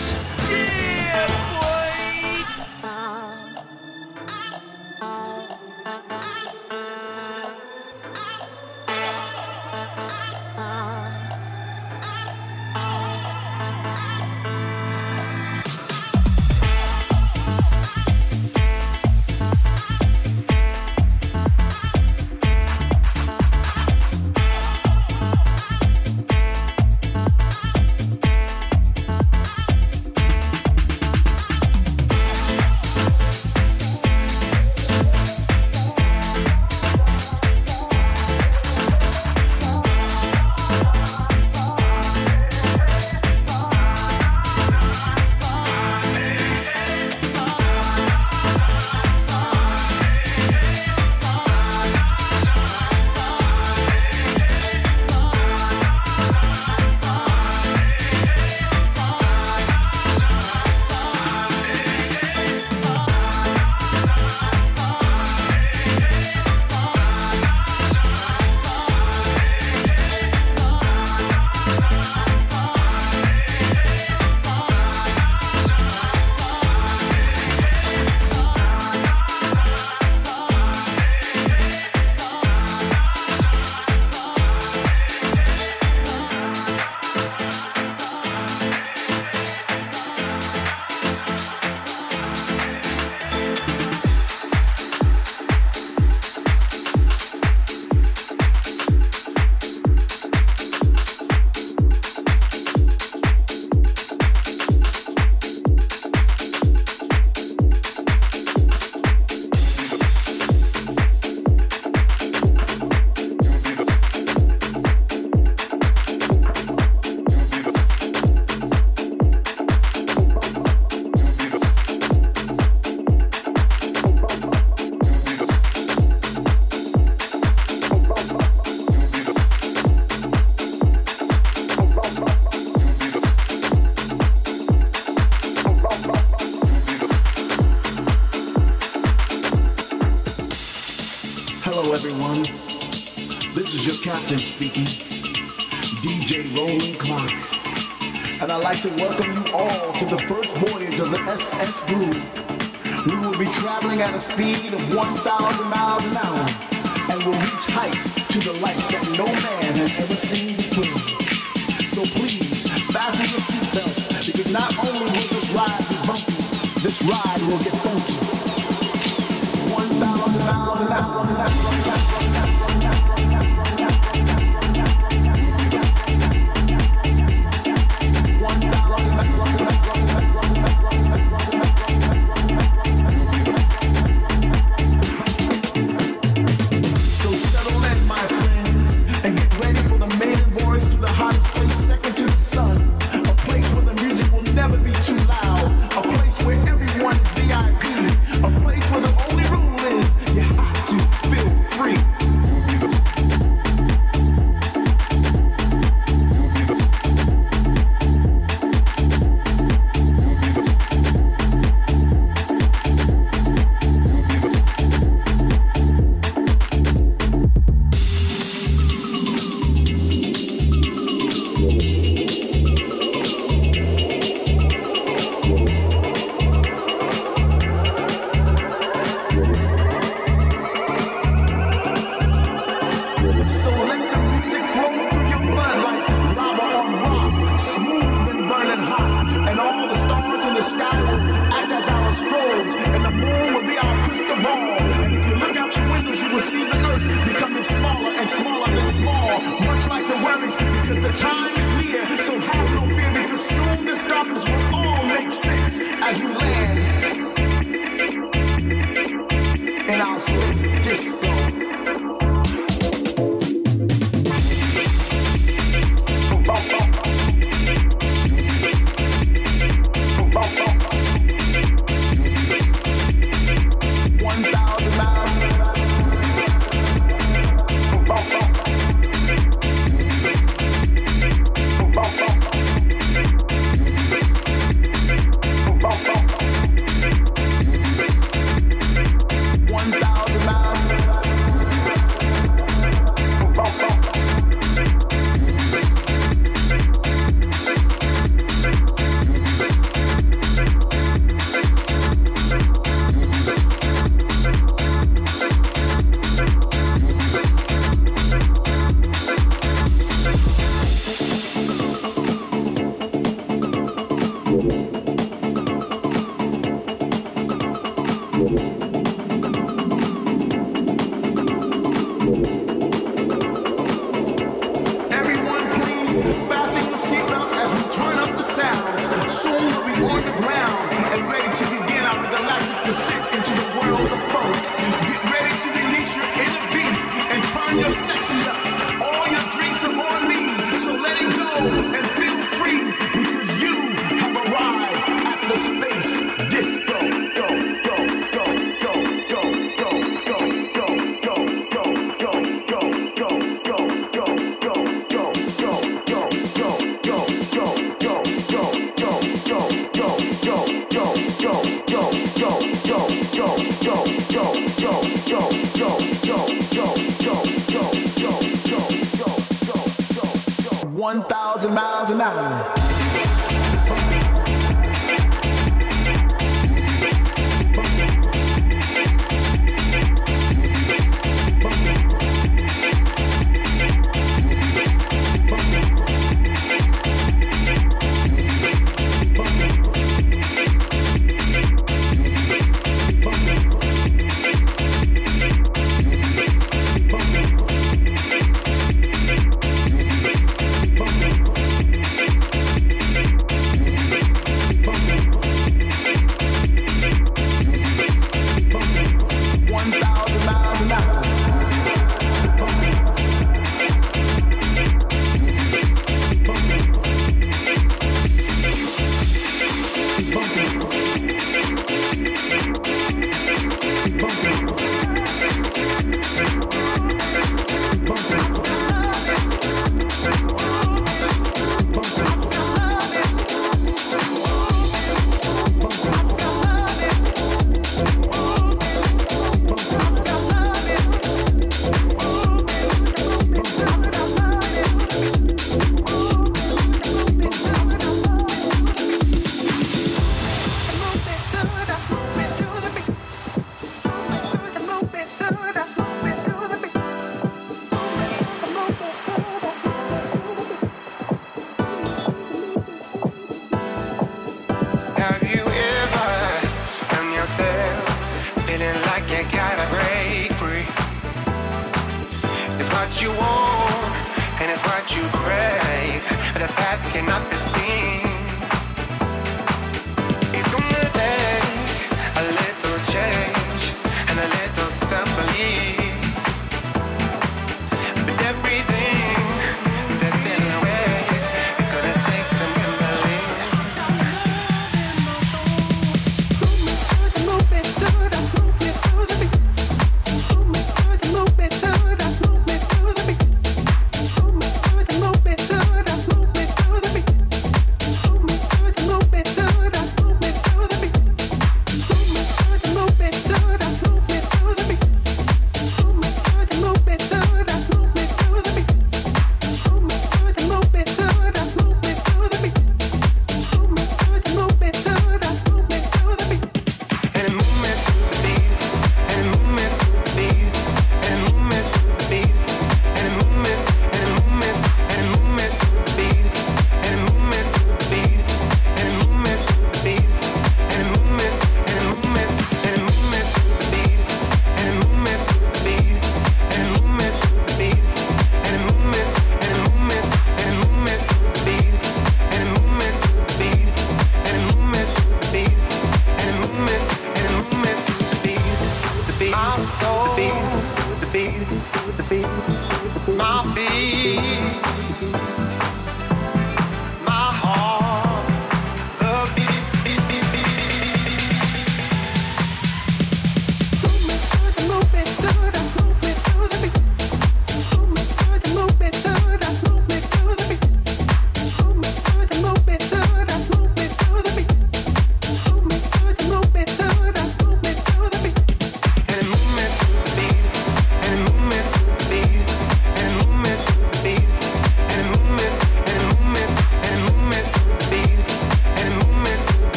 [154.21, 155.80] Speed of 1,000 miles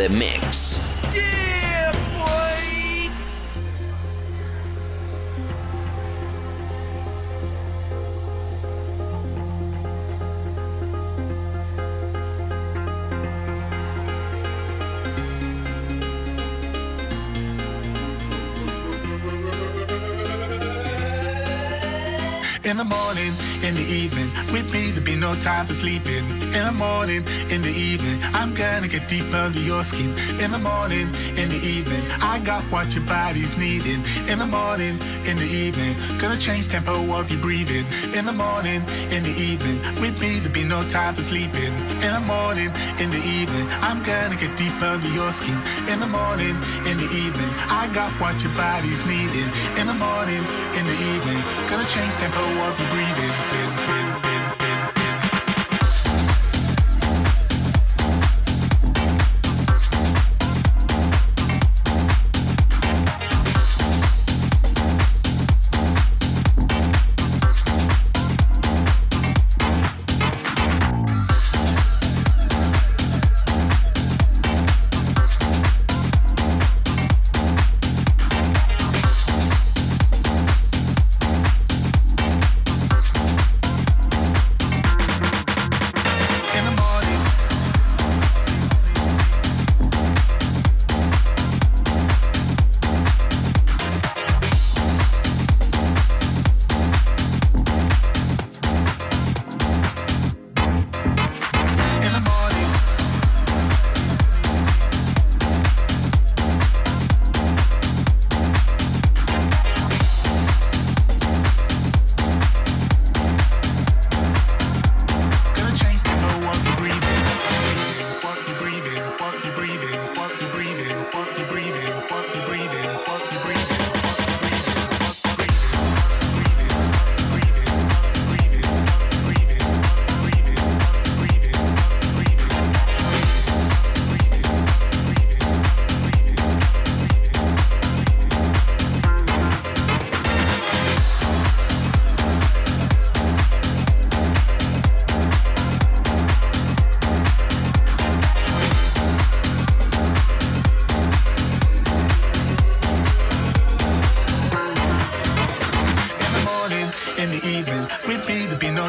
[0.00, 0.39] The mix.
[25.40, 26.24] Time for sleeping.
[26.52, 30.10] In the morning, in the evening, I'm gonna get deep under your skin.
[30.38, 34.02] In the morning, in the evening, I got what your body's needing.
[34.28, 37.86] In the morning, in the evening, gonna change tempo of your breathing.
[38.14, 41.72] In the morning, in the evening, with me there'll be no time for sleeping.
[42.04, 45.58] In the morning, in the evening, I'm gonna get deep under your skin.
[45.88, 49.48] In the morning, in the evening, I got what your body's needing.
[49.80, 50.42] In the morning,
[50.76, 51.40] in the evening,
[51.70, 53.34] gonna change tempo of your breathing.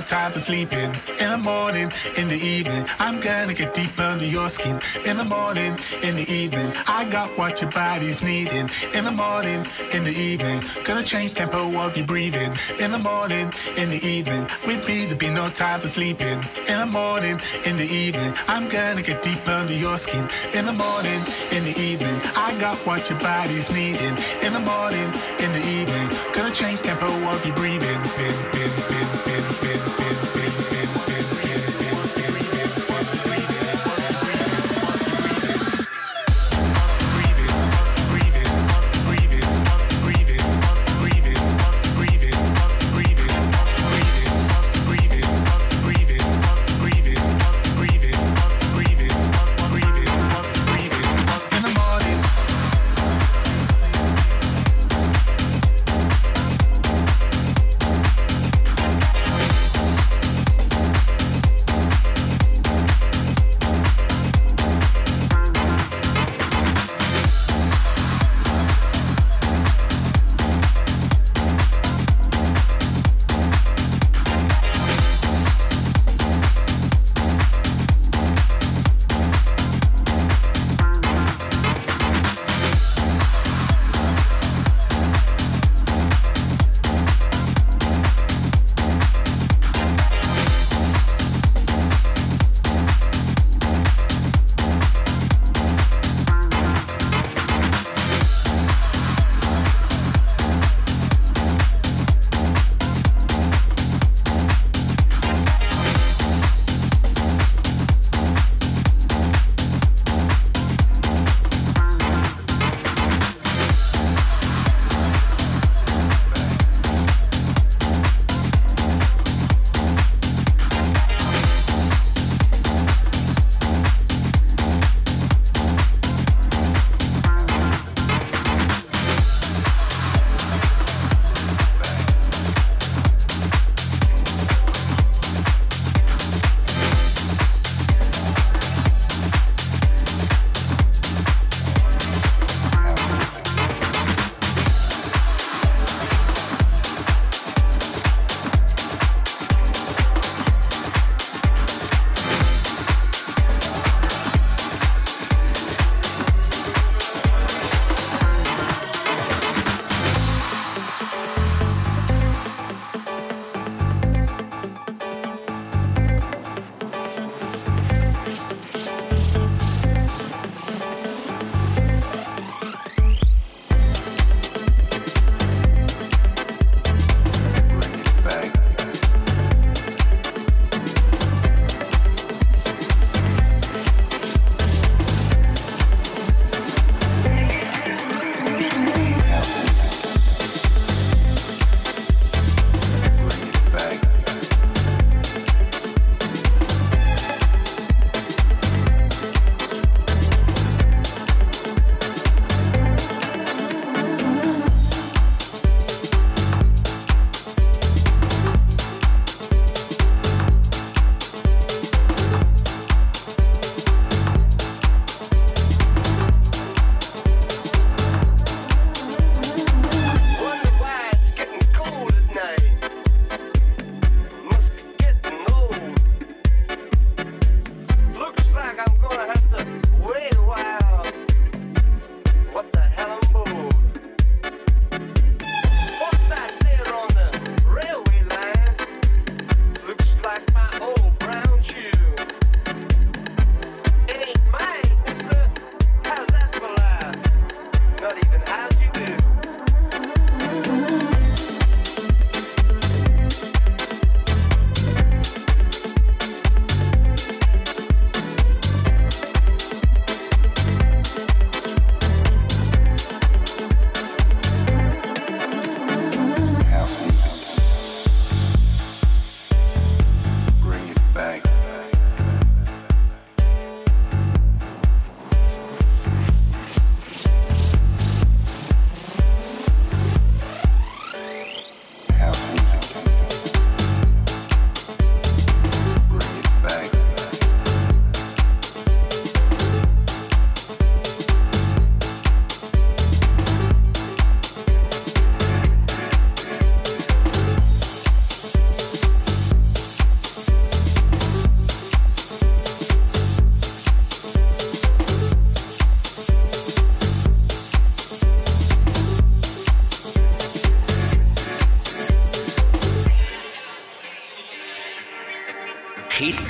[0.02, 0.96] Time for sleeping.
[1.20, 4.80] In the morning, in the evening, I'm gonna get deep under your skin.
[5.06, 8.70] In the morning, in the evening, I got what your body's needing.
[8.94, 12.54] In the morning, in the evening, gonna change tempo of your breathing.
[12.80, 16.44] In the morning, in the evening, with me there be no time for sleeping.
[16.68, 20.28] In the morning, in the evening, I'm gonna get deep under your skin.
[20.54, 21.22] In the morning,
[21.52, 24.16] in the evening, I got what your body's needing.
[24.44, 25.10] In the morning,
[25.40, 28.02] in the evening, gonna change tempo of your breathing.
[28.18, 29.91] Bin, bin, bin, bin, bin,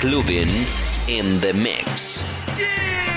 [0.02, 0.48] Hit Clubbing
[1.06, 2.22] in the mix.
[2.22, 3.11] Thank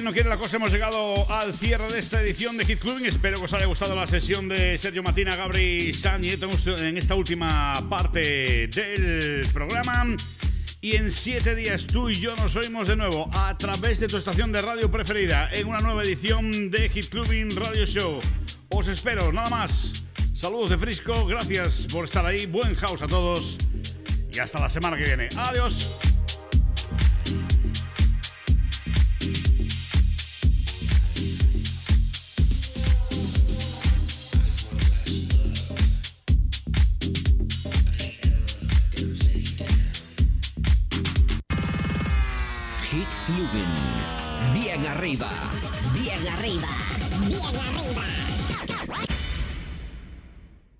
[0.00, 3.04] quien no quiere la cosa, hemos llegado al cierre de esta edición de Hit Clubbing.
[3.04, 6.48] Espero que os haya gustado la sesión de Sergio Matina, Gabri San Nieto
[6.78, 10.06] en esta última parte del programa.
[10.80, 14.16] Y en siete días tú y yo nos oímos de nuevo a través de tu
[14.16, 18.20] estación de radio preferida en una nueva edición de Hit Clubbing Radio Show.
[18.70, 20.04] Os espero, nada más.
[20.34, 22.46] Saludos de Frisco, gracias por estar ahí.
[22.46, 23.58] Buen house a todos.
[24.32, 25.28] Y hasta la semana que viene.
[25.36, 25.89] Adiós.